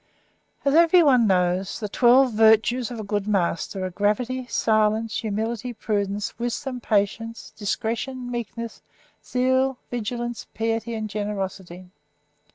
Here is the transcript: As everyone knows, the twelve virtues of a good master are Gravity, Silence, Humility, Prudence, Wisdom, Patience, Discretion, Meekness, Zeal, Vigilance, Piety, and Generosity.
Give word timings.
As 0.65 0.73
everyone 0.73 1.27
knows, 1.27 1.79
the 1.79 1.87
twelve 1.87 2.33
virtues 2.33 2.89
of 2.89 2.99
a 2.99 3.03
good 3.03 3.27
master 3.27 3.85
are 3.85 3.91
Gravity, 3.91 4.47
Silence, 4.47 5.17
Humility, 5.19 5.73
Prudence, 5.73 6.39
Wisdom, 6.39 6.79
Patience, 6.81 7.53
Discretion, 7.55 8.31
Meekness, 8.31 8.81
Zeal, 9.23 9.77
Vigilance, 9.91 10.47
Piety, 10.55 10.95
and 10.95 11.07
Generosity. 11.07 11.91